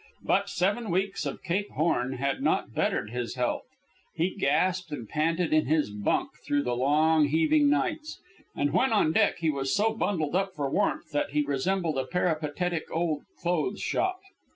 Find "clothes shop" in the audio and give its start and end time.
13.43-14.17